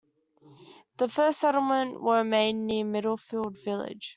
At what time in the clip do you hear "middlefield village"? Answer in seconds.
2.83-4.09